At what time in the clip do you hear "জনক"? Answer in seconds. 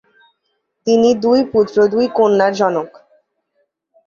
2.59-2.89